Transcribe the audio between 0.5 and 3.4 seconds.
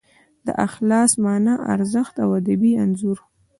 اخلاص مانا، ارزښت او ادبي انځور